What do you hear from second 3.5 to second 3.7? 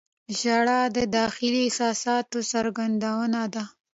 ده.